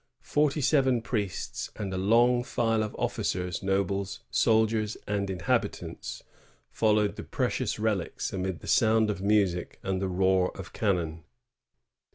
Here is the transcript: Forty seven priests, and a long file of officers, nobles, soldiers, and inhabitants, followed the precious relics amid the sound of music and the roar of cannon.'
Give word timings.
Forty 0.23 0.61
seven 0.61 1.03
priests, 1.03 1.69
and 1.75 1.93
a 1.93 1.97
long 1.99 2.43
file 2.43 2.81
of 2.81 2.95
officers, 2.97 3.61
nobles, 3.61 4.21
soldiers, 4.31 4.97
and 5.07 5.29
inhabitants, 5.29 6.23
followed 6.71 7.17
the 7.17 7.23
precious 7.23 7.77
relics 7.77 8.33
amid 8.33 8.61
the 8.61 8.67
sound 8.67 9.11
of 9.11 9.21
music 9.21 9.77
and 9.83 10.01
the 10.01 10.09
roar 10.09 10.49
of 10.57 10.73
cannon.' 10.73 11.23